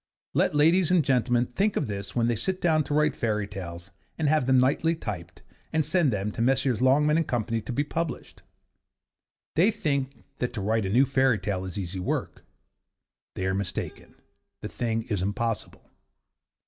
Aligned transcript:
Let 0.33 0.55
ladies 0.55 0.89
and 0.89 1.05
gentlemen 1.05 1.45
think 1.45 1.75
of 1.77 1.85
this 1.85 2.15
when 2.15 2.25
they 2.25 2.35
sit 2.35 2.59
down 2.59 2.83
to 2.85 2.93
write 2.95 3.15
fairy 3.15 3.45
tales, 3.45 3.91
and 4.17 4.27
have 4.27 4.47
them 4.47 4.57
nicely 4.57 4.95
typed, 4.95 5.43
and 5.71 5.85
send 5.85 6.11
them 6.11 6.31
to 6.31 6.41
Messrs. 6.41 6.81
Longman 6.81 7.23
& 7.23 7.23
Co. 7.25 7.43
to 7.43 7.71
be 7.71 7.83
published. 7.83 8.41
They 9.55 9.69
think 9.69 10.23
that 10.39 10.53
to 10.55 10.61
write 10.61 10.87
a 10.87 10.89
new 10.89 11.05
fairy 11.05 11.37
tale 11.37 11.65
is 11.65 11.77
easy 11.77 11.99
work. 11.99 12.43
They 13.35 13.45
are 13.45 13.53
mistaken: 13.53 14.15
the 14.61 14.69
thing 14.69 15.03
is 15.03 15.21
impossible. 15.21 15.87